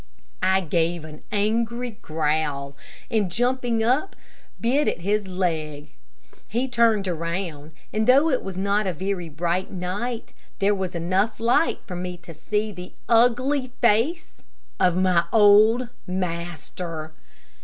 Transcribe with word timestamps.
I 0.41 0.61
gave 0.61 1.05
an 1.05 1.21
angry 1.31 1.91
growl, 2.01 2.75
and 3.11 3.29
jumping 3.29 3.83
up, 3.83 4.15
bit 4.59 4.87
at 4.87 5.01
his 5.01 5.27
leg. 5.27 5.91
He 6.47 6.67
turned 6.67 7.07
around, 7.07 7.73
and 7.93 8.07
though 8.07 8.31
it 8.31 8.41
was 8.41 8.57
not 8.57 8.87
a 8.87 8.93
very 8.93 9.29
bright 9.29 9.69
night, 9.69 10.33
there 10.57 10.73
was 10.73 10.95
light 10.95 10.95
enough 11.03 11.37
for 11.85 11.95
me 11.95 12.17
to 12.17 12.33
see 12.33 12.71
the 12.71 12.93
ugly 13.07 13.73
face 13.79 14.41
of 14.79 14.97
my 14.97 15.25
old 15.31 15.89
master. 16.07 17.13